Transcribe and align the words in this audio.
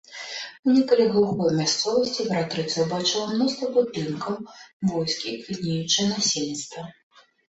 У 0.67 0.73
некалі 0.75 1.03
глухой 1.15 1.49
мясцовасці 1.57 2.15
імператрыца 2.23 2.85
ўбачыла 2.85 3.25
мноства 3.33 3.69
будынкаў, 3.75 4.39
войскі, 4.93 5.35
квітнеючае 5.45 6.07
насельніцтва. 6.15 6.81